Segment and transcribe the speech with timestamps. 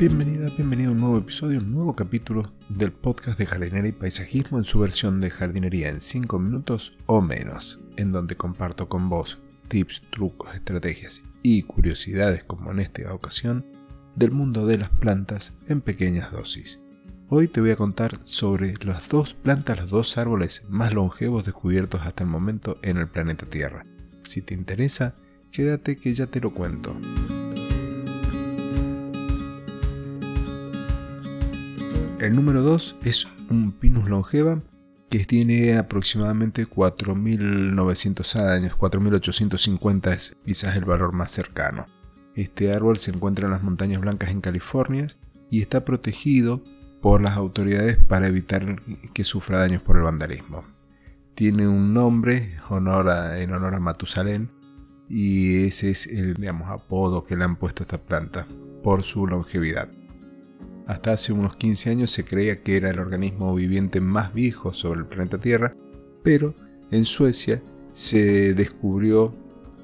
[0.00, 4.56] Bienvenida, bienvenido a un nuevo episodio, un nuevo capítulo del podcast de jardinería y paisajismo
[4.56, 9.42] en su versión de jardinería en 5 minutos o menos, en donde comparto con vos
[9.68, 13.66] tips, trucos, estrategias y curiosidades como en esta ocasión
[14.16, 16.80] del mundo de las plantas en pequeñas dosis.
[17.28, 22.00] Hoy te voy a contar sobre las dos plantas, los dos árboles más longevos descubiertos
[22.06, 23.84] hasta el momento en el planeta Tierra.
[24.22, 25.14] Si te interesa,
[25.52, 26.98] quédate que ya te lo cuento.
[32.20, 34.60] El número 2 es un Pinus longeva
[35.08, 41.86] que tiene aproximadamente 4.900 años, 4.850 es quizás el valor más cercano.
[42.34, 45.08] Este árbol se encuentra en las montañas blancas en California
[45.50, 46.62] y está protegido
[47.00, 48.82] por las autoridades para evitar
[49.14, 50.66] que sufra daños por el vandalismo.
[51.34, 54.50] Tiene un nombre en honor a Matusalén
[55.08, 58.46] y ese es el digamos, apodo que le han puesto a esta planta
[58.82, 59.88] por su longevidad.
[60.90, 64.98] Hasta hace unos 15 años se creía que era el organismo viviente más viejo sobre
[64.98, 65.72] el planeta Tierra,
[66.24, 66.56] pero
[66.90, 69.32] en Suecia se descubrió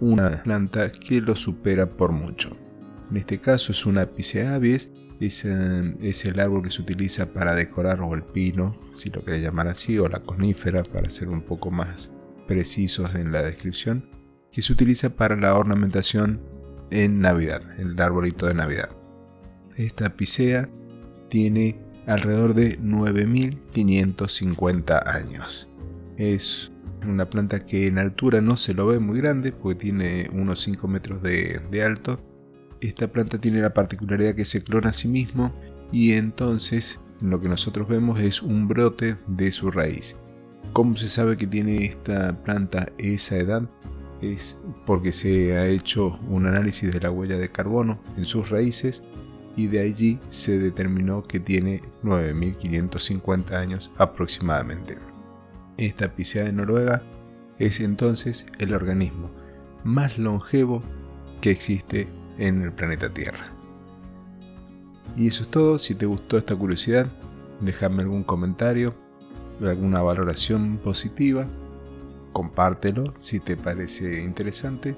[0.00, 2.56] una planta que lo supera por mucho.
[3.10, 7.54] En este caso es una Picea abies, es, es, el árbol que se utiliza para
[7.54, 11.42] decorar o el pino, si lo querés llamar así, o la conífera para ser un
[11.42, 12.14] poco más
[12.48, 14.08] precisos en la descripción,
[14.50, 16.40] que se utiliza para la ornamentación
[16.90, 18.88] en Navidad, el arbolito de Navidad.
[19.76, 20.66] Esta Picea
[21.34, 25.68] tiene alrededor de 9.550 años.
[26.16, 26.70] Es
[27.04, 30.86] una planta que en altura no se lo ve muy grande porque tiene unos 5
[30.86, 32.20] metros de, alto.
[32.80, 35.52] Esta planta tiene la particularidad que se clona a sí mismo
[35.90, 40.20] y entonces lo que nosotros vemos es un brote de su raíz.
[40.72, 43.68] ¿Cómo se sabe que tiene esta planta esa edad?
[44.22, 49.04] Es porque se ha hecho un análisis de la huella de carbono en sus raíces
[49.56, 54.96] y de allí se determinó que tiene 9.550 años aproximadamente.
[55.76, 57.02] Esta Picea de Noruega
[57.58, 59.30] es entonces el organismo
[59.84, 60.82] más longevo
[61.40, 63.52] que existe en el planeta Tierra.
[65.16, 67.06] Y eso es todo, si te gustó esta curiosidad,
[67.60, 68.94] déjame algún comentario,
[69.60, 71.46] alguna valoración positiva,
[72.32, 74.96] compártelo si te parece interesante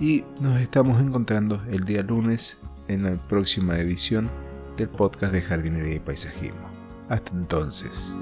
[0.00, 4.30] y nos estamos encontrando el día lunes en la próxima edición
[4.76, 6.70] del podcast de jardinería y paisajismo.
[7.08, 8.16] Hasta entonces.